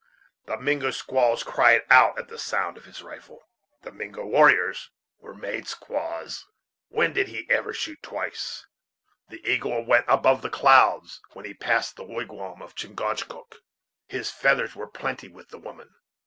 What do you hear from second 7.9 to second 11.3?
twice? The eagle went above the clouds